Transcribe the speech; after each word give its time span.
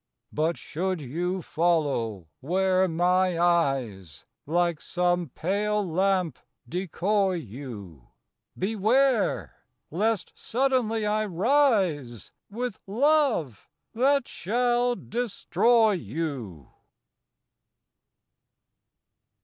But 0.33 0.57
should 0.57 0.99
you 0.99 1.43
follow 1.43 2.25
where 2.39 2.87
my 2.87 3.37
eyes 3.37 4.25
Like 4.47 4.81
some 4.81 5.29
pale 5.29 5.87
lamp 5.87 6.39
decoy 6.67 7.33
you, 7.33 8.07
Beware! 8.57 9.57
lest 9.91 10.31
suddenly 10.33 11.05
I 11.05 11.27
rise 11.27 12.31
With 12.49 12.79
love 12.87 13.69
that 13.93 14.27
shall 14.27 14.95
destroy 14.95 15.91
you. 15.91 16.69